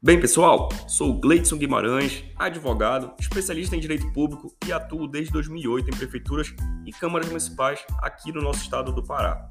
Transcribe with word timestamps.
Bem, 0.00 0.20
pessoal, 0.20 0.68
sou 0.86 1.12
Gleidson 1.18 1.58
Guimarães, 1.58 2.22
advogado, 2.36 3.12
especialista 3.18 3.74
em 3.74 3.80
direito 3.80 4.12
público 4.12 4.54
e 4.64 4.72
atuo 4.72 5.08
desde 5.08 5.32
2008 5.32 5.88
em 5.88 5.96
prefeituras 5.96 6.54
e 6.86 6.92
câmaras 6.92 7.26
municipais 7.26 7.84
aqui 8.00 8.30
no 8.30 8.40
nosso 8.40 8.62
estado 8.62 8.92
do 8.92 9.02
Pará. 9.02 9.50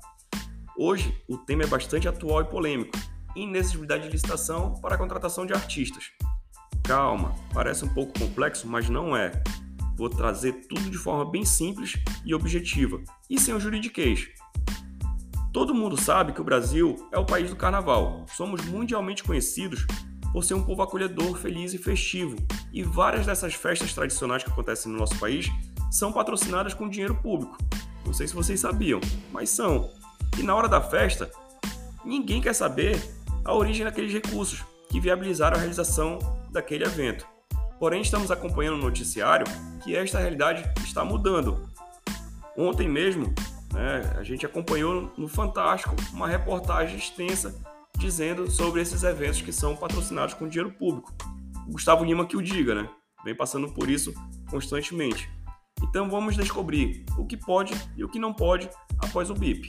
Hoje, 0.77 1.13
o 1.27 1.37
tema 1.37 1.63
é 1.63 1.67
bastante 1.67 2.07
atual 2.07 2.43
e 2.43 2.45
polêmico: 2.45 2.97
inexigibilidade 3.35 4.03
de 4.03 4.09
licitação 4.09 4.75
para 4.75 4.95
a 4.95 4.97
contratação 4.97 5.45
de 5.45 5.51
artistas. 5.51 6.11
Calma, 6.81 7.35
parece 7.53 7.83
um 7.83 7.93
pouco 7.93 8.17
complexo, 8.17 8.69
mas 8.69 8.87
não 8.87 9.17
é. 9.17 9.33
Vou 9.97 10.09
trazer 10.09 10.65
tudo 10.69 10.89
de 10.89 10.97
forma 10.97 11.29
bem 11.29 11.43
simples 11.43 12.01
e 12.25 12.33
objetiva, 12.33 13.01
e 13.29 13.37
sem 13.37 13.53
o 13.53 13.59
juridiquês. 13.59 14.29
Todo 15.51 15.75
mundo 15.75 15.99
sabe 15.99 16.31
que 16.31 16.39
o 16.39 16.45
Brasil 16.45 16.95
é 17.11 17.19
o 17.19 17.25
país 17.25 17.49
do 17.49 17.55
carnaval. 17.57 18.25
Somos 18.29 18.63
mundialmente 18.63 19.25
conhecidos 19.25 19.85
por 20.31 20.43
ser 20.43 20.53
um 20.53 20.63
povo 20.63 20.81
acolhedor, 20.81 21.37
feliz 21.37 21.73
e 21.73 21.77
festivo. 21.77 22.35
E 22.71 22.83
várias 22.83 23.25
dessas 23.25 23.53
festas 23.53 23.93
tradicionais 23.93 24.43
que 24.43 24.49
acontecem 24.49 24.91
no 24.91 24.97
nosso 24.97 25.17
país 25.19 25.47
são 25.89 26.11
patrocinadas 26.11 26.73
com 26.73 26.89
dinheiro 26.89 27.15
público. 27.15 27.57
Não 28.05 28.13
sei 28.13 28.27
se 28.27 28.35
vocês 28.35 28.59
sabiam, 28.59 29.01
mas 29.31 29.49
são. 29.49 29.91
E 30.37 30.43
na 30.43 30.55
hora 30.55 30.67
da 30.67 30.81
festa, 30.81 31.29
ninguém 32.05 32.41
quer 32.41 32.53
saber 32.53 33.01
a 33.43 33.53
origem 33.53 33.85
daqueles 33.85 34.11
recursos 34.11 34.63
que 34.89 34.99
viabilizaram 34.99 35.57
a 35.57 35.59
realização 35.59 36.19
daquele 36.51 36.83
evento. 36.83 37.25
Porém, 37.79 38.01
estamos 38.01 38.31
acompanhando 38.31 38.77
no 38.77 38.83
noticiário 38.83 39.45
que 39.83 39.95
esta 39.95 40.19
realidade 40.19 40.63
está 40.83 41.03
mudando. 41.03 41.69
Ontem 42.57 42.89
mesmo, 42.89 43.33
né, 43.73 44.15
a 44.17 44.23
gente 44.23 44.45
acompanhou 44.45 45.13
no 45.17 45.27
Fantástico 45.27 45.95
uma 46.11 46.27
reportagem 46.27 46.97
extensa 46.97 47.55
dizendo 47.97 48.49
sobre 48.49 48.81
esses 48.81 49.03
eventos 49.03 49.41
que 49.41 49.51
são 49.51 49.75
patrocinados 49.75 50.35
com 50.35 50.47
dinheiro 50.47 50.71
público. 50.71 51.11
O 51.67 51.71
Gustavo 51.71 52.05
Lima 52.05 52.25
que 52.25 52.37
o 52.37 52.41
diga, 52.41 52.75
né? 52.75 52.89
Vem 53.25 53.35
passando 53.35 53.71
por 53.71 53.89
isso 53.89 54.13
constantemente. 54.49 55.29
Então 55.81 56.09
vamos 56.09 56.35
descobrir 56.35 57.03
o 57.17 57.25
que 57.25 57.35
pode 57.35 57.73
e 57.95 58.03
o 58.03 58.09
que 58.09 58.19
não 58.19 58.33
pode 58.33 58.69
após 58.99 59.29
o 59.29 59.33
BIP. 59.33 59.67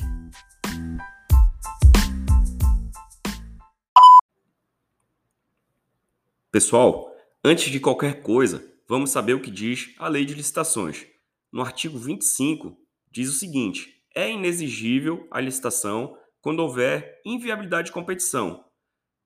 Pessoal, 6.51 7.11
antes 7.43 7.71
de 7.71 7.81
qualquer 7.81 8.23
coisa, 8.23 8.65
vamos 8.87 9.11
saber 9.11 9.35
o 9.35 9.41
que 9.41 9.51
diz 9.51 9.95
a 9.99 10.09
Lei 10.09 10.25
de 10.25 10.35
Licitações. 10.35 11.07
No 11.51 11.63
artigo 11.63 11.99
25, 11.99 12.77
diz 13.11 13.29
o 13.31 13.33
seguinte: 13.33 14.03
é 14.15 14.31
inexigível 14.31 15.27
a 15.31 15.41
licitação 15.41 16.18
quando 16.41 16.61
houver 16.61 17.21
inviabilidade 17.25 17.87
de 17.87 17.93
competição, 17.93 18.65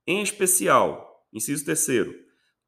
em 0.06 0.22
especial, 0.22 1.26
inciso 1.32 1.64
terceiro, 1.64 2.14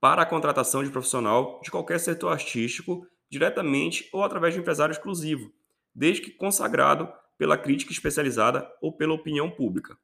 para 0.01 0.23
a 0.23 0.27
contratação 0.27 0.85
de 0.85 0.91
profissional 0.91 1.61
de 1.63 1.71
qualquer 1.71 1.99
setor 1.99 2.29
artístico, 2.29 3.07
diretamente 3.31 4.09
ou 4.13 4.23
através 4.23 4.55
de 4.55 4.61
empresário 4.61 4.93
exclusivo, 4.93 5.53
desde 5.95 6.23
que 6.23 6.31
consagrado 6.31 7.11
pela 7.39 7.59
crítica 7.59 7.93
especializada 7.93 8.71
ou 8.81 8.97
pela 8.97 9.15
opinião 9.15 9.51
pública. 9.51 9.99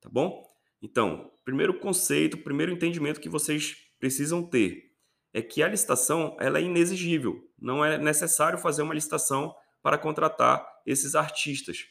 Tá 0.00 0.08
bom? 0.10 0.44
Então, 0.82 1.32
primeiro 1.44 1.78
conceito, 1.78 2.36
primeiro 2.36 2.72
entendimento 2.72 3.20
que 3.20 3.28
vocês 3.28 3.76
precisam 3.98 4.42
ter 4.42 4.92
é 5.32 5.40
que 5.40 5.62
a 5.62 5.68
licitação 5.68 6.36
ela 6.40 6.58
é 6.58 6.62
inexigível. 6.62 7.42
Não 7.58 7.84
é 7.84 7.98
necessário 7.98 8.58
fazer 8.58 8.82
uma 8.82 8.94
licitação 8.94 9.54
para 9.82 9.98
contratar 9.98 10.66
esses 10.84 11.14
artistas 11.14 11.86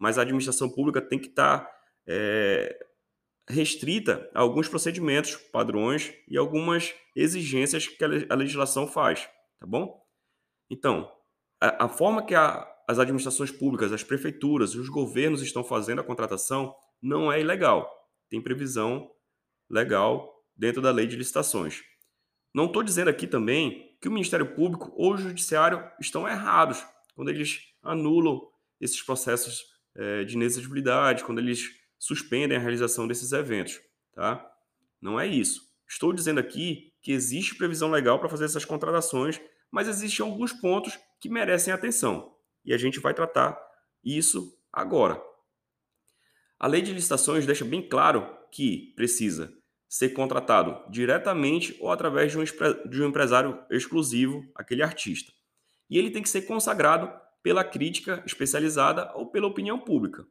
mas 0.00 0.16
a 0.18 0.22
administração 0.22 0.70
pública 0.70 1.00
tem 1.00 1.18
que 1.18 1.28
estar 1.28 1.60
tá, 1.60 1.72
é, 2.08 2.86
restrita 3.48 4.28
a 4.34 4.40
alguns 4.40 4.66
procedimentos, 4.66 5.36
padrões 5.36 6.12
e 6.26 6.38
algumas 6.38 6.94
exigências 7.14 7.86
que 7.86 8.02
a 8.02 8.34
legislação 8.34 8.88
faz, 8.88 9.28
tá 9.60 9.66
bom? 9.66 10.00
Então, 10.70 11.12
a, 11.60 11.84
a 11.84 11.88
forma 11.88 12.24
que 12.24 12.34
a, 12.34 12.66
as 12.88 12.98
administrações 12.98 13.52
públicas, 13.52 13.92
as 13.92 14.02
prefeituras, 14.02 14.74
os 14.74 14.88
governos 14.88 15.42
estão 15.42 15.62
fazendo 15.62 16.00
a 16.00 16.04
contratação 16.04 16.74
não 17.02 17.30
é 17.30 17.40
ilegal. 17.40 17.88
Tem 18.28 18.40
previsão 18.40 19.10
legal 19.68 20.32
dentro 20.56 20.80
da 20.80 20.90
lei 20.90 21.06
de 21.06 21.16
licitações. 21.16 21.82
Não 22.54 22.66
estou 22.66 22.82
dizendo 22.82 23.08
aqui 23.08 23.26
também 23.26 23.96
que 24.00 24.08
o 24.08 24.12
Ministério 24.12 24.54
Público 24.54 24.92
ou 24.96 25.12
o 25.12 25.16
Judiciário 25.18 25.88
estão 26.00 26.26
errados 26.26 26.84
quando 27.14 27.28
eles 27.28 27.60
anulam 27.82 28.40
esses 28.80 29.02
processos 29.02 29.69
é, 29.96 30.24
de 30.24 30.34
inexigibilidade, 30.34 31.24
quando 31.24 31.38
eles 31.38 31.70
suspendem 31.98 32.56
a 32.56 32.60
realização 32.60 33.06
desses 33.06 33.32
eventos. 33.32 33.80
Tá? 34.14 34.44
Não 35.00 35.18
é 35.18 35.26
isso. 35.26 35.62
Estou 35.88 36.12
dizendo 36.12 36.40
aqui 36.40 36.92
que 37.02 37.12
existe 37.12 37.54
previsão 37.54 37.90
legal 37.90 38.18
para 38.18 38.28
fazer 38.28 38.44
essas 38.44 38.64
contratações, 38.64 39.40
mas 39.70 39.88
existem 39.88 40.24
alguns 40.24 40.52
pontos 40.52 40.98
que 41.20 41.28
merecem 41.28 41.72
atenção. 41.72 42.34
E 42.64 42.72
a 42.72 42.78
gente 42.78 43.00
vai 43.00 43.14
tratar 43.14 43.58
isso 44.04 44.56
agora. 44.72 45.20
A 46.58 46.66
lei 46.66 46.82
de 46.82 46.92
licitações 46.92 47.46
deixa 47.46 47.64
bem 47.64 47.86
claro 47.86 48.28
que 48.52 48.92
precisa 48.94 49.52
ser 49.88 50.10
contratado 50.10 50.80
diretamente 50.90 51.76
ou 51.80 51.90
através 51.90 52.30
de 52.30 52.38
um, 52.38 52.44
de 52.88 53.02
um 53.02 53.08
empresário 53.08 53.60
exclusivo, 53.70 54.44
aquele 54.54 54.82
artista. 54.82 55.32
E 55.88 55.98
ele 55.98 56.10
tem 56.10 56.22
que 56.22 56.28
ser 56.28 56.42
consagrado 56.42 57.10
pela 57.42 57.64
crítica 57.64 58.22
especializada 58.26 59.12
ou 59.14 59.30
pela 59.30 59.46
opinião 59.46 59.78
pública. 59.78 60.26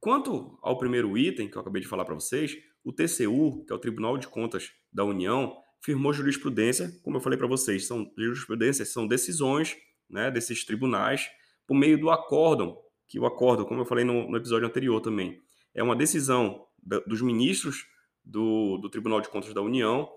Quanto 0.00 0.58
ao 0.62 0.76
primeiro 0.76 1.16
item 1.16 1.48
que 1.48 1.56
eu 1.56 1.60
acabei 1.60 1.80
de 1.80 1.88
falar 1.88 2.04
para 2.04 2.14
vocês, 2.14 2.56
o 2.84 2.92
TCU, 2.92 3.64
que 3.64 3.72
é 3.72 3.74
o 3.74 3.78
Tribunal 3.78 4.18
de 4.18 4.28
Contas 4.28 4.70
da 4.92 5.04
União, 5.04 5.56
firmou 5.82 6.12
jurisprudência, 6.12 6.90
como 7.02 7.16
eu 7.16 7.20
falei 7.20 7.38
para 7.38 7.46
vocês, 7.46 7.86
são 7.86 8.10
jurisprudências, 8.16 8.92
são 8.92 9.06
decisões 9.06 9.76
né, 10.08 10.30
desses 10.30 10.64
tribunais 10.64 11.26
por 11.66 11.74
meio 11.74 11.98
do 11.98 12.10
acórdão, 12.10 12.76
que 13.08 13.18
o 13.18 13.26
acórdão, 13.26 13.64
como 13.64 13.80
eu 13.80 13.86
falei 13.86 14.04
no, 14.04 14.30
no 14.30 14.36
episódio 14.36 14.66
anterior 14.66 15.00
também, 15.00 15.40
é 15.74 15.82
uma 15.82 15.96
decisão 15.96 16.66
da, 16.82 17.00
dos 17.00 17.22
ministros 17.22 17.86
do, 18.24 18.78
do 18.78 18.90
Tribunal 18.90 19.20
de 19.20 19.28
Contas 19.28 19.52
da 19.52 19.62
União, 19.62 20.08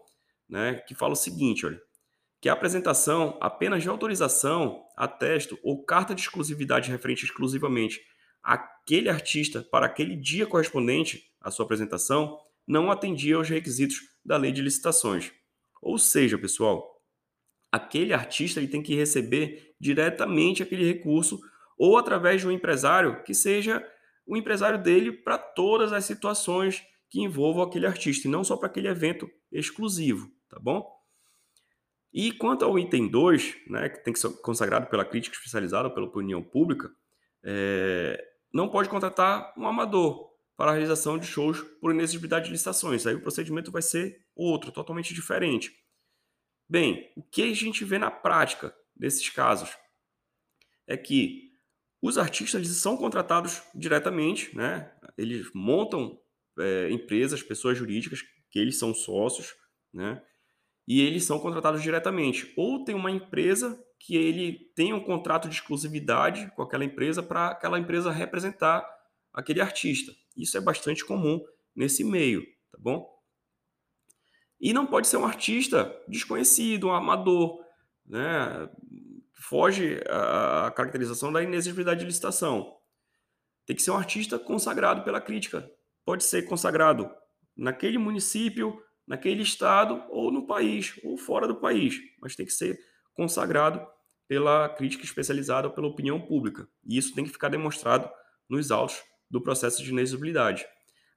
né, 0.50 0.76
que 0.88 0.96
fala 0.96 1.14
o 1.14 1.18
seguinte, 1.18 1.66
olha, 1.66 1.82
que 2.40 2.50
a 2.50 2.53
apresentação 2.53 3.38
apenas 3.42 3.81
de 3.81 3.90
autorização, 3.90 4.84
atesto 4.96 5.58
ou 5.64 5.84
carta 5.84 6.14
de 6.14 6.22
exclusividade 6.22 6.92
referente 6.92 7.25
exclusivamente 7.25 8.02
àquele 8.44 9.09
artista 9.09 9.62
para 9.62 9.86
aquele 9.86 10.16
dia 10.16 10.46
correspondente 10.46 11.24
à 11.42 11.50
sua 11.50 11.66
apresentação 11.66 12.38
não 12.68 12.92
atendia 12.92 13.36
aos 13.36 13.50
requisitos 13.50 13.98
da 14.24 14.38
lei 14.38 14.52
de 14.52 14.62
licitações. 14.62 15.31
Ou 15.81 15.98
seja, 15.98 16.38
pessoal, 16.38 17.02
aquele 17.72 18.14
artista 18.14 18.59
ele 18.59 18.68
tem 18.68 18.84
que 18.84 18.96
receber 18.96 19.75
diretamente 19.80 20.62
aquele 20.62 20.86
recurso 20.86 21.40
ou 21.78 21.98
através 21.98 22.42
de 22.42 22.48
um 22.48 22.52
empresário 22.52 23.24
que 23.24 23.34
seja 23.34 23.86
o 24.25 24.36
empresário 24.36 24.81
dele 24.81 25.12
para 25.12 25.38
todas 25.38 25.94
as 25.94 26.04
situações 26.06 26.84
que 27.09 27.22
envolvam 27.22 27.64
aquele 27.64 27.88
artista 27.88 28.28
e 28.28 28.31
não 28.31 28.44
só 28.44 28.58
para 28.58 28.68
aquele 28.68 28.90
evento 28.90 29.30
exclusivo, 29.52 30.30
tá 30.50 30.59
bom? 30.59 30.97
E 32.13 32.31
quanto 32.31 32.63
ao 32.63 32.78
item 32.79 33.07
2, 33.07 33.56
né, 33.68 33.90
que 33.90 34.03
tem 34.03 34.13
que 34.13 34.19
ser 34.19 34.29
consagrado 34.41 34.88
pela 34.88 35.06
crítica 35.06 35.35
especializada 35.35 35.90
pela 35.90 36.07
opinião 36.07 36.41
pública, 36.41 36.90
é, 37.44 38.23
não 38.53 38.69
pode 38.69 38.90
contratar 38.90 39.53
um 39.57 39.68
amador 39.68 40.28
para 40.56 40.72
a 40.72 40.73
realização 40.73 41.18
de 41.18 41.28
shows 41.28 41.62
por 41.79 41.91
inexigibilidade 41.91 42.45
de 42.45 42.51
licitações. 42.51 43.06
Aí 43.06 43.13
o 43.13 43.22
procedimento 43.22 43.72
vai 43.72 43.81
ser 43.81 44.25
outro, 44.35 44.72
totalmente 44.72 45.13
diferente. 45.13 45.72
Bem, 46.68 47.12
o 47.16 47.22
que 47.22 47.44
a 47.44 47.53
gente 47.53 47.85
vê 47.85 48.00
na 48.00 48.09
prática 48.09 48.75
desses 48.95 49.29
casos 49.29 49.78
é 50.88 50.97
que 50.97 51.51
os 52.01 52.18
artistas 52.18 52.68
são 52.68 52.98
contratados 52.98 53.62
diretamente, 53.75 54.56
né? 54.56 54.92
eles 55.18 55.50
montam 55.53 56.19
é, 56.60 56.89
empresas, 56.89 57.44
pessoas 57.44 57.77
jurídicas, 57.77 58.21
que 58.50 58.60
eles 58.60 58.77
são 58.77 58.94
sócios, 58.94 59.53
né? 59.94 60.24
E 60.88 61.01
eles 61.01 61.25
são 61.25 61.39
contratados 61.39 61.81
diretamente. 61.81 62.54
Ou 62.56 62.84
tem 62.84 62.95
uma 62.95 63.12
empresa 63.12 63.78
que 64.00 64.16
ele 64.16 64.72
tem 64.75 64.94
um 64.94 65.04
contrato 65.04 65.50
de 65.50 65.56
exclusividade 65.56 66.50
com 66.56 66.62
aquela 66.62 66.86
empresa 66.86 67.22
para 67.22 67.50
aquela 67.50 67.78
empresa 67.78 68.12
representar 68.12 68.88
aquele 69.34 69.60
artista. 69.60 70.13
Isso 70.36 70.57
é 70.57 70.62
bastante 70.62 71.04
comum 71.04 71.44
nesse 71.75 72.04
meio, 72.04 72.44
tá 72.72 72.78
bom? 72.80 73.07
E 74.60 74.74
não 74.74 74.88
pode 74.88 75.07
ser 75.07 75.18
um 75.18 75.25
artista 75.25 75.95
desconhecido, 76.07 76.88
um 76.88 76.94
amador, 76.94 77.63
né? 78.06 78.69
Foge 79.39 80.00
a 80.10 80.72
caracterização 80.72 81.31
da 81.31 81.44
inexigibilidade 81.44 82.00
de 82.00 82.06
licitação. 82.06 82.75
Tem 83.66 83.75
que 83.75 83.81
ser 83.81 83.92
um 83.92 83.98
artista 83.98 84.39
consagrado 84.39 85.04
pela 85.04 85.22
crítica. 85.22 85.69
Pode 86.04 86.24
ser 86.24 86.44
consagrado 86.44 87.12
naquele 87.56 87.98
município, 87.98 88.81
naquele 89.07 89.42
estado 89.42 90.04
ou 90.09 90.31
no 90.31 90.45
país 90.45 91.00
ou 91.04 91.18
fora 91.18 91.48
do 91.48 91.56
país, 91.56 92.00
mas 92.21 92.36
tem 92.36 92.45
que 92.45 92.51
ser 92.51 92.77
consagrado 93.13 93.86
pela 94.27 94.68
crítica 94.69 95.06
especializada 95.06 95.68
ou 95.68 95.74
pela 95.74 95.88
opinião 95.88 96.19
pública. 96.19 96.68
E 96.86 96.98
isso 96.98 97.15
tem 97.15 97.24
que 97.24 97.31
ficar 97.31 97.50
demonstrado 97.50 98.09
nos 98.50 98.71
autos 98.71 99.01
do 99.30 99.42
processo 99.42 99.81
de 99.81 99.89
inexigibilidade. 99.89 100.65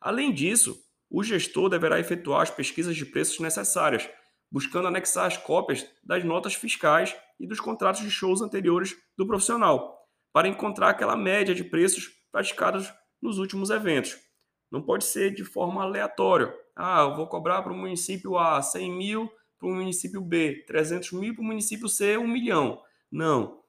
Além 0.00 0.32
disso, 0.32 0.78
o 1.10 1.22
gestor 1.22 1.68
deverá 1.68 1.98
efetuar 1.98 2.42
as 2.42 2.50
pesquisas 2.50 2.96
de 2.96 3.04
preços 3.04 3.40
necessárias, 3.40 4.08
buscando 4.50 4.88
anexar 4.88 5.26
as 5.26 5.36
cópias 5.36 5.86
das 6.04 6.24
notas 6.24 6.54
fiscais 6.54 7.16
e 7.38 7.46
dos 7.46 7.60
contratos 7.60 8.02
de 8.02 8.10
shows 8.10 8.40
anteriores 8.40 8.96
do 9.16 9.26
profissional, 9.26 9.98
para 10.32 10.48
encontrar 10.48 10.90
aquela 10.90 11.16
média 11.16 11.54
de 11.54 11.64
preços 11.64 12.08
praticados 12.30 12.92
nos 13.20 13.38
últimos 13.38 13.70
eventos. 13.70 14.16
Não 14.70 14.80
pode 14.80 15.04
ser 15.04 15.34
de 15.34 15.44
forma 15.44 15.82
aleatória. 15.82 16.54
Ah, 16.82 17.02
eu 17.02 17.14
vou 17.14 17.26
cobrar 17.26 17.60
para 17.60 17.74
o 17.74 17.76
município 17.76 18.38
A 18.38 18.62
100 18.62 18.90
mil, 18.90 19.30
para 19.58 19.68
o 19.68 19.74
município 19.74 20.18
B 20.22 20.64
300 20.66 21.12
mil, 21.12 21.34
para 21.34 21.42
o 21.42 21.44
município 21.44 21.86
C 21.90 22.16
1 22.16 22.26
milhão. 22.26 22.80
Não. 23.12 23.60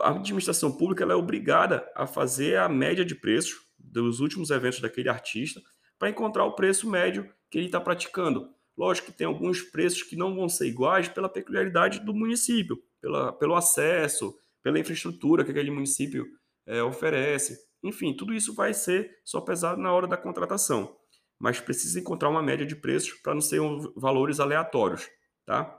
A 0.00 0.10
administração 0.10 0.70
pública 0.70 1.02
é 1.02 1.14
obrigada 1.16 1.84
a 1.96 2.06
fazer 2.06 2.56
a 2.58 2.68
média 2.68 3.04
de 3.04 3.16
preços 3.16 3.66
dos 3.76 4.20
últimos 4.20 4.50
eventos 4.50 4.80
daquele 4.80 5.08
artista 5.08 5.60
para 5.98 6.10
encontrar 6.10 6.44
o 6.44 6.54
preço 6.54 6.88
médio 6.88 7.28
que 7.50 7.58
ele 7.58 7.66
está 7.66 7.80
praticando. 7.80 8.48
Lógico 8.76 9.10
que 9.10 9.18
tem 9.18 9.26
alguns 9.26 9.60
preços 9.60 10.04
que 10.04 10.14
não 10.14 10.32
vão 10.32 10.48
ser 10.48 10.68
iguais 10.68 11.08
pela 11.08 11.28
peculiaridade 11.28 12.04
do 12.04 12.14
município, 12.14 12.80
pela, 13.00 13.32
pelo 13.32 13.56
acesso, 13.56 14.32
pela 14.62 14.78
infraestrutura 14.78 15.44
que 15.44 15.50
aquele 15.50 15.72
município 15.72 16.24
é, 16.66 16.80
oferece. 16.84 17.58
Enfim, 17.82 18.14
tudo 18.14 18.32
isso 18.32 18.54
vai 18.54 18.72
ser 18.72 19.18
só 19.24 19.40
pesado 19.40 19.80
na 19.80 19.92
hora 19.92 20.06
da 20.06 20.16
contratação, 20.16 20.96
mas 21.44 21.60
precisa 21.60 22.00
encontrar 22.00 22.30
uma 22.30 22.42
média 22.42 22.64
de 22.64 22.74
preços 22.74 23.12
para 23.20 23.34
não 23.34 23.40
ser 23.42 23.60
um, 23.60 23.92
valores 23.94 24.40
aleatórios, 24.40 25.06
tá? 25.44 25.78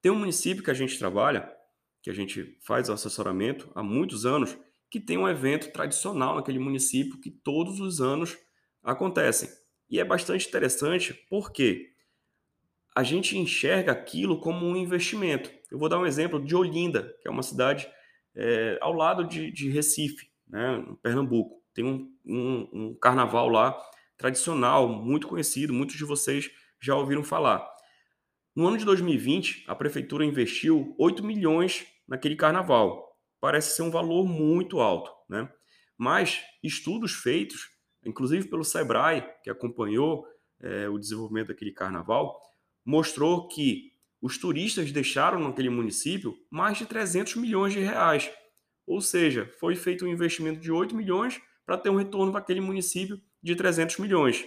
Tem 0.00 0.10
um 0.10 0.18
município 0.18 0.64
que 0.64 0.70
a 0.70 0.74
gente 0.74 0.98
trabalha, 0.98 1.46
que 2.00 2.08
a 2.08 2.14
gente 2.14 2.56
faz 2.62 2.88
o 2.88 2.94
assessoramento 2.94 3.70
há 3.74 3.82
muitos 3.82 4.24
anos, 4.24 4.56
que 4.90 4.98
tem 4.98 5.18
um 5.18 5.28
evento 5.28 5.70
tradicional 5.72 6.36
naquele 6.36 6.58
município 6.58 7.20
que 7.20 7.30
todos 7.30 7.80
os 7.80 8.00
anos 8.00 8.34
acontecem. 8.82 9.50
E 9.90 10.00
é 10.00 10.04
bastante 10.06 10.48
interessante 10.48 11.12
porque 11.28 11.90
a 12.94 13.02
gente 13.02 13.36
enxerga 13.36 13.92
aquilo 13.92 14.40
como 14.40 14.64
um 14.64 14.74
investimento. 14.74 15.50
Eu 15.70 15.78
vou 15.78 15.90
dar 15.90 15.98
um 15.98 16.06
exemplo 16.06 16.42
de 16.42 16.56
Olinda, 16.56 17.14
que 17.20 17.28
é 17.28 17.30
uma 17.30 17.42
cidade 17.42 17.86
é, 18.34 18.78
ao 18.80 18.94
lado 18.94 19.22
de, 19.22 19.52
de 19.52 19.68
Recife 19.68 20.30
né, 20.48 20.78
no 20.78 20.96
Pernambuco. 20.96 21.62
Tem 21.74 21.84
um, 21.84 22.10
um, 22.24 22.68
um 22.72 22.94
carnaval 22.98 23.50
lá 23.50 23.78
tradicional, 24.16 24.88
muito 24.88 25.28
conhecido, 25.28 25.72
muitos 25.72 25.96
de 25.96 26.04
vocês 26.04 26.50
já 26.80 26.94
ouviram 26.94 27.22
falar. 27.22 27.66
No 28.54 28.66
ano 28.66 28.78
de 28.78 28.84
2020, 28.84 29.64
a 29.66 29.74
prefeitura 29.74 30.24
investiu 30.24 30.94
8 30.98 31.22
milhões 31.24 31.86
naquele 32.08 32.36
carnaval. 32.36 33.16
Parece 33.40 33.76
ser 33.76 33.82
um 33.82 33.90
valor 33.90 34.26
muito 34.26 34.80
alto, 34.80 35.10
né? 35.28 35.48
Mas 35.98 36.42
estudos 36.62 37.12
feitos, 37.12 37.68
inclusive 38.04 38.48
pelo 38.48 38.64
Sebrae, 38.64 39.26
que 39.42 39.50
acompanhou 39.50 40.26
é, 40.60 40.88
o 40.88 40.98
desenvolvimento 40.98 41.48
daquele 41.48 41.72
carnaval, 41.72 42.40
mostrou 42.84 43.48
que 43.48 43.92
os 44.20 44.38
turistas 44.38 44.90
deixaram 44.92 45.38
naquele 45.38 45.68
município 45.68 46.36
mais 46.50 46.78
de 46.78 46.86
300 46.86 47.36
milhões 47.36 47.72
de 47.72 47.80
reais 47.80 48.30
ou 48.86 49.00
seja, 49.00 49.52
foi 49.58 49.74
feito 49.74 50.04
um 50.04 50.08
investimento 50.08 50.60
de 50.60 50.70
8 50.70 50.94
milhões 50.94 51.40
para 51.64 51.76
ter 51.76 51.90
um 51.90 51.96
retorno 51.96 52.30
para 52.30 52.40
aquele 52.40 52.60
município 52.60 53.20
de 53.46 53.54
300 53.54 53.98
milhões. 53.98 54.44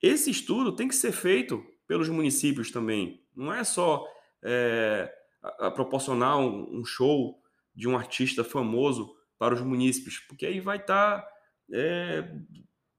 Esse 0.00 0.30
estudo 0.30 0.76
tem 0.76 0.86
que 0.86 0.94
ser 0.94 1.10
feito 1.10 1.64
pelos 1.88 2.08
municípios 2.08 2.70
também. 2.70 3.20
Não 3.34 3.52
é 3.52 3.64
só 3.64 4.06
é, 4.42 5.12
a, 5.42 5.66
a 5.66 5.70
proporcionar 5.72 6.38
um, 6.38 6.78
um, 6.78 6.84
show 6.84 7.42
de 7.74 7.88
um 7.88 7.96
artista 7.96 8.44
famoso 8.44 9.12
para 9.36 9.54
os 9.54 9.60
munícipes, 9.60 10.20
porque 10.20 10.46
aí 10.46 10.60
vai 10.60 10.76
estar 10.76 11.20
tá, 11.20 11.28
é, 11.72 12.32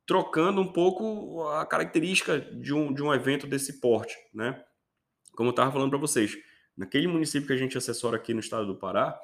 trocando 0.05 0.59
um 0.59 0.71
pouco 0.71 1.41
a 1.47 1.65
característica 1.65 2.39
de 2.39 2.73
um, 2.73 2.93
de 2.93 3.01
um 3.01 3.13
evento 3.13 3.47
desse 3.47 3.79
porte. 3.79 4.15
Né? 4.33 4.61
Como 5.35 5.49
eu 5.49 5.51
estava 5.51 5.71
falando 5.71 5.89
para 5.89 5.99
vocês, 5.99 6.37
naquele 6.75 7.07
município 7.07 7.47
que 7.47 7.53
a 7.53 7.57
gente 7.57 7.77
assessora 7.77 8.17
aqui 8.17 8.33
no 8.33 8.41
estado 8.41 8.67
do 8.67 8.75
Pará, 8.75 9.17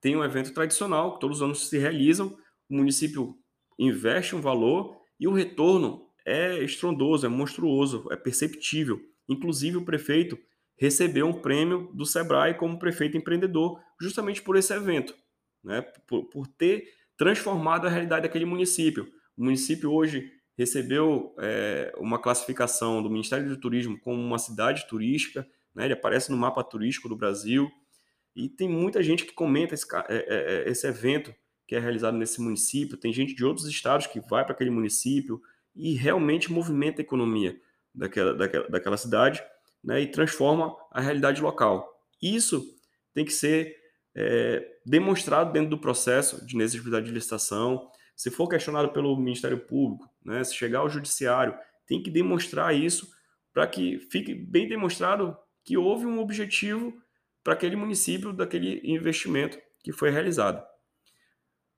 tem 0.00 0.16
um 0.16 0.24
evento 0.24 0.52
tradicional 0.52 1.14
que 1.14 1.20
todos 1.20 1.36
os 1.36 1.42
anos 1.42 1.68
se 1.68 1.78
realizam, 1.78 2.36
o 2.68 2.76
município 2.76 3.38
investe 3.78 4.34
um 4.34 4.40
valor 4.40 4.96
e 5.18 5.28
o 5.28 5.32
retorno 5.32 6.08
é 6.26 6.62
estrondoso, 6.62 7.26
é 7.26 7.28
monstruoso, 7.28 8.06
é 8.10 8.16
perceptível. 8.16 9.00
Inclusive, 9.28 9.76
o 9.76 9.84
prefeito 9.84 10.38
recebeu 10.78 11.26
um 11.26 11.40
prêmio 11.40 11.90
do 11.94 12.06
Sebrae 12.06 12.54
como 12.54 12.78
prefeito 12.78 13.16
empreendedor, 13.16 13.80
justamente 14.00 14.40
por 14.40 14.56
esse 14.56 14.72
evento, 14.72 15.14
né? 15.64 15.82
por, 16.06 16.24
por 16.28 16.46
ter 16.46 16.84
transformado 17.16 17.86
a 17.86 17.90
realidade 17.90 18.22
daquele 18.22 18.44
município. 18.44 19.10
O 19.36 19.44
município 19.44 19.92
hoje 19.92 20.30
recebeu 20.56 21.34
é, 21.38 21.92
uma 21.98 22.18
classificação 22.18 23.02
do 23.02 23.10
Ministério 23.10 23.48
do 23.48 23.56
Turismo 23.56 23.98
como 24.00 24.20
uma 24.20 24.38
cidade 24.38 24.86
turística, 24.88 25.46
né? 25.74 25.84
ele 25.84 25.94
aparece 25.94 26.30
no 26.30 26.36
mapa 26.36 26.62
turístico 26.62 27.08
do 27.08 27.16
Brasil. 27.16 27.68
E 28.36 28.48
tem 28.48 28.68
muita 28.68 29.02
gente 29.02 29.24
que 29.24 29.32
comenta 29.32 29.74
esse, 29.74 29.86
é, 30.08 30.14
é, 30.16 30.54
é, 30.66 30.70
esse 30.70 30.86
evento 30.86 31.34
que 31.68 31.76
é 31.76 31.78
realizado 31.78 32.16
nesse 32.16 32.40
município, 32.40 32.96
tem 32.96 33.12
gente 33.12 33.34
de 33.34 33.44
outros 33.44 33.66
estados 33.66 34.06
que 34.06 34.18
vai 34.20 34.42
para 34.42 34.54
aquele 34.54 34.70
município 34.70 35.40
e 35.76 35.94
realmente 35.94 36.50
movimenta 36.50 37.02
a 37.02 37.04
economia 37.04 37.60
daquela, 37.94 38.34
daquela, 38.34 38.68
daquela 38.68 38.96
cidade 38.96 39.44
né, 39.84 40.00
e 40.00 40.06
transforma 40.06 40.74
a 40.90 40.98
realidade 40.98 41.42
local. 41.42 41.86
Isso 42.22 42.64
tem 43.12 43.22
que 43.22 43.32
ser 43.32 43.76
é, 44.16 44.66
demonstrado 44.84 45.52
dentro 45.52 45.68
do 45.68 45.78
processo 45.78 46.44
de 46.46 46.56
necessidade 46.56 47.04
de 47.04 47.12
licitação. 47.12 47.90
Se 48.16 48.30
for 48.30 48.48
questionado 48.48 48.88
pelo 48.88 49.14
Ministério 49.18 49.58
Público, 49.58 50.10
né, 50.24 50.42
se 50.44 50.54
chegar 50.54 50.78
ao 50.78 50.88
Judiciário, 50.88 51.54
tem 51.86 52.02
que 52.02 52.10
demonstrar 52.10 52.74
isso 52.74 53.08
para 53.52 53.66
que 53.66 53.98
fique 54.10 54.34
bem 54.34 54.66
demonstrado 54.66 55.36
que 55.62 55.76
houve 55.76 56.06
um 56.06 56.18
objetivo 56.18 56.94
para 57.44 57.52
aquele 57.52 57.76
município 57.76 58.32
daquele 58.32 58.80
investimento 58.84 59.58
que 59.82 59.92
foi 59.92 60.10
realizado. 60.10 60.66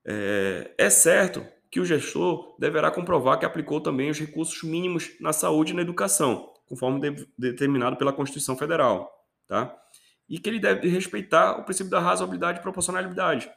É, 0.07 0.75
é 0.79 0.91
certo 0.91 1.45
que 1.71 1.81
o 1.81 1.85
gestor 1.85 2.57
deverá 2.59 2.91
comprovar 2.91 3.39
que 3.39 3.47
aplicou 3.47 3.81
também 3.81 4.11
os 4.11 4.19
recursos 4.19 4.63
mínimos 4.63 5.11
na 5.21 5.33
saúde 5.33 5.73
e 5.73 5.77
na 5.77 5.83
educação, 5.83 6.53
conforme 6.67 7.01
de, 7.01 7.29
determinado 7.39 7.97
pela 7.97 8.13
Constituição 8.13 8.57
Federal, 8.57 9.11
tá? 9.47 9.75
E 10.29 10.39
que 10.39 10.49
ele 10.49 10.59
deve 10.59 10.89
respeitar 10.89 11.59
o 11.59 11.65
princípio 11.65 11.91
da 11.91 12.01
razoabilidade 12.01 12.59
e 12.59 12.63
proporcionalidade. 12.63 13.51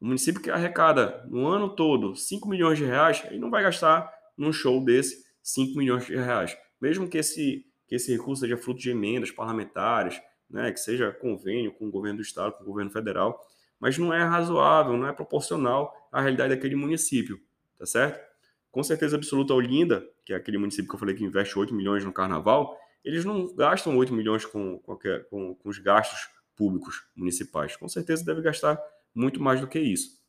O 0.00 0.06
município 0.06 0.42
que 0.42 0.50
arrecada 0.50 1.24
no 1.28 1.46
ano 1.46 1.74
todo 1.74 2.16
5 2.16 2.48
milhões 2.48 2.78
de 2.78 2.84
reais, 2.84 3.22
ele 3.26 3.38
não 3.38 3.50
vai 3.50 3.62
gastar 3.62 4.12
num 4.36 4.52
show 4.52 4.84
desse 4.84 5.24
5 5.42 5.78
milhões 5.78 6.06
de 6.06 6.16
reais. 6.16 6.56
Mesmo 6.80 7.08
que 7.08 7.18
esse, 7.18 7.64
que 7.86 7.94
esse 7.94 8.10
recurso 8.12 8.40
seja 8.40 8.56
fruto 8.56 8.80
de 8.80 8.90
emendas 8.90 9.30
parlamentares, 9.30 10.20
né, 10.50 10.72
que 10.72 10.80
seja 10.80 11.12
convênio 11.12 11.72
com 11.72 11.86
o 11.86 11.90
governo 11.90 12.18
do 12.18 12.22
estado, 12.22 12.54
com 12.54 12.64
o 12.64 12.66
governo 12.66 12.90
federal, 12.90 13.40
mas 13.82 13.98
não 13.98 14.14
é 14.14 14.22
razoável, 14.22 14.96
não 14.96 15.08
é 15.08 15.12
proporcional 15.12 15.92
à 16.12 16.20
realidade 16.20 16.54
daquele 16.54 16.76
município, 16.76 17.40
tá 17.76 17.84
certo? 17.84 18.24
Com 18.70 18.80
certeza 18.80 19.16
absoluta, 19.16 19.52
Olinda, 19.52 20.08
que 20.24 20.32
é 20.32 20.36
aquele 20.36 20.56
município 20.56 20.88
que 20.88 20.94
eu 20.94 21.00
falei 21.00 21.16
que 21.16 21.24
investe 21.24 21.58
8 21.58 21.74
milhões 21.74 22.04
no 22.04 22.12
carnaval, 22.12 22.78
eles 23.04 23.24
não 23.24 23.52
gastam 23.56 23.96
8 23.96 24.14
milhões 24.14 24.46
com, 24.46 24.78
qualquer, 24.78 25.28
com, 25.28 25.56
com 25.56 25.68
os 25.68 25.78
gastos 25.78 26.30
públicos 26.54 27.02
municipais. 27.16 27.74
Com 27.74 27.88
certeza 27.88 28.24
deve 28.24 28.40
gastar 28.40 28.80
muito 29.12 29.42
mais 29.42 29.60
do 29.60 29.66
que 29.66 29.80
isso. 29.80 30.22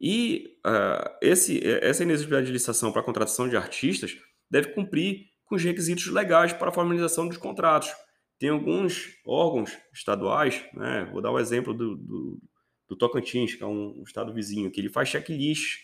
E 0.00 0.60
uh, 0.64 1.10
esse, 1.20 1.60
essa 1.66 2.04
inexigibilidade 2.04 2.46
de 2.46 2.52
licitação 2.52 2.92
para 2.92 3.02
contratação 3.02 3.48
de 3.48 3.56
artistas 3.56 4.16
deve 4.48 4.68
cumprir 4.68 5.26
com 5.44 5.56
os 5.56 5.64
requisitos 5.64 6.06
legais 6.06 6.52
para 6.52 6.68
a 6.68 6.72
formalização 6.72 7.26
dos 7.26 7.36
contratos, 7.36 7.90
tem 8.38 8.50
alguns 8.50 9.16
órgãos 9.26 9.76
estaduais, 9.92 10.64
né? 10.72 11.08
vou 11.12 11.20
dar 11.20 11.30
o 11.30 11.38
exemplo 11.38 11.74
do, 11.74 11.96
do, 11.96 12.42
do 12.88 12.96
Tocantins, 12.96 13.54
que 13.54 13.62
é 13.62 13.66
um, 13.66 13.98
um, 13.98 14.04
estado 14.04 14.32
vizinho, 14.32 14.70
que 14.70 14.80
ele 14.80 14.88
faz 14.88 15.08
checklist 15.08 15.80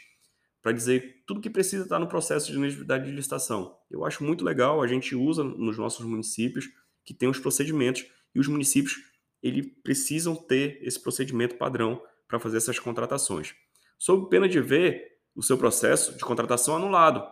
para 0.62 0.72
dizer 0.72 1.22
tudo 1.26 1.40
que 1.40 1.50
precisa 1.50 1.82
estar 1.82 1.98
no 1.98 2.08
processo 2.08 2.50
de 2.50 2.56
elegibilidade 2.56 3.06
de 3.06 3.12
licitação. 3.12 3.76
Eu 3.90 4.04
acho 4.04 4.24
muito 4.24 4.44
legal, 4.44 4.82
a 4.82 4.86
gente 4.86 5.14
usa 5.14 5.42
nos 5.42 5.76
nossos 5.76 6.06
municípios 6.06 6.66
que 7.04 7.12
tem 7.12 7.28
os 7.28 7.38
procedimentos 7.38 8.06
e 8.34 8.40
os 8.40 8.48
municípios 8.48 8.94
ele 9.42 9.62
precisam 9.62 10.34
ter 10.34 10.78
esse 10.80 10.98
procedimento 10.98 11.56
padrão 11.56 12.02
para 12.26 12.38
fazer 12.38 12.56
essas 12.56 12.78
contratações. 12.78 13.54
Sob 13.98 14.30
pena 14.30 14.48
de 14.48 14.60
ver 14.60 15.18
o 15.34 15.42
seu 15.42 15.58
processo 15.58 16.16
de 16.16 16.24
contratação 16.24 16.76
anulado, 16.76 17.22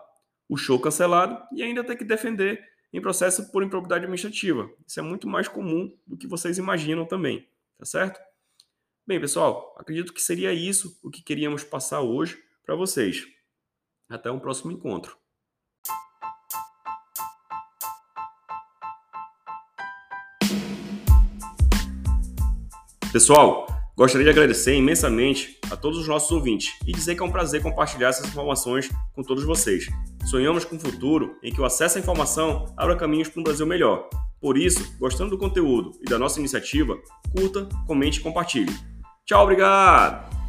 o 0.49 0.57
show 0.57 0.79
cancelado 0.79 1.43
e 1.55 1.63
ainda 1.63 1.83
ter 1.83 1.97
que 1.97 2.05
defender 2.05 2.63
em 2.93 3.01
processo 3.01 3.51
por 3.51 3.63
improbidade 3.63 4.05
administrativa. 4.05 4.71
Isso 4.87 5.01
é 5.01 5.03
muito 5.03 5.27
mais 5.27 5.49
comum 5.49 5.97
do 6.07 6.17
que 6.17 6.27
vocês 6.27 6.59
imaginam 6.59 7.07
também, 7.07 7.49
tá 7.79 7.85
certo? 7.85 8.21
Bem, 9.07 9.21
pessoal, 9.21 9.75
acredito 9.79 10.13
que 10.13 10.21
seria 10.21 10.53
isso 10.53 10.99
o 11.03 11.11
que 11.11 11.23
queríamos 11.23 11.65
passar 11.65 12.01
hoje 12.01 12.43
para 12.65 12.77
vocês. 12.77 13.27
Até 14.09 14.31
um 14.31 14.39
próximo 14.39 14.71
encontro. 14.71 15.17
Pessoal, 23.13 23.67
gostaria 23.97 24.25
de 24.25 24.31
agradecer 24.31 24.75
imensamente 24.75 25.59
a 25.71 25.77
todos 25.77 25.99
os 25.99 26.09
nossos 26.09 26.31
ouvintes 26.31 26.73
e 26.87 26.93
dizer 26.93 27.15
que 27.15 27.23
é 27.23 27.25
um 27.25 27.31
prazer 27.31 27.63
compartilhar 27.63 28.09
essas 28.09 28.27
informações 28.27 28.91
com 29.15 29.23
todos 29.23 29.45
vocês. 29.45 29.89
Sonhamos 30.27 30.65
com 30.65 30.77
um 30.77 30.81
futuro 30.81 31.37
em 31.43 31.53
que 31.53 31.61
o 31.61 31.65
acesso 31.65 31.99
à 31.99 32.01
informação 32.01 32.73
abra 32.77 32.97
caminhos 32.97 33.29
para 33.29 33.41
um 33.41 33.45
Brasil 33.45 33.67
melhor. 33.67 34.09
Por 34.41 34.59
isso, 34.59 34.97
gostando 34.99 35.31
do 35.31 35.39
conteúdo 35.39 35.93
e 36.01 36.05
da 36.05 36.19
nossa 36.19 36.41
iniciativa, 36.41 36.99
curta, 37.37 37.69
comente 37.87 38.19
e 38.19 38.23
compartilhe. 38.23 38.75
Tchau, 39.25 39.45
obrigado! 39.45 40.42